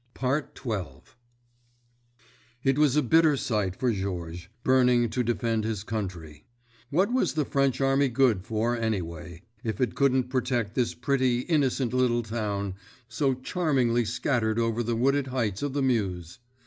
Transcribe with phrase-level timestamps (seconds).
[0.19, 0.81] XII
[2.63, 6.43] It was a bitter sight for Georges, burning to defend his country.
[6.89, 11.93] What was the French army good for, anyway, if it couldn't protect this pretty, innocent
[11.93, 12.73] little town,
[13.07, 16.39] so charmingly scattered over the wooded heights of the Meuse?